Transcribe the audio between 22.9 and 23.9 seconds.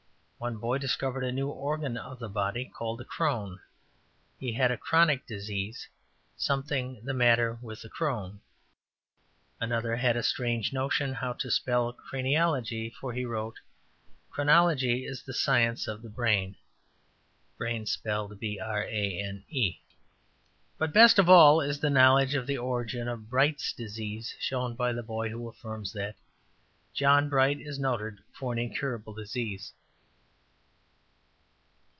of Bright's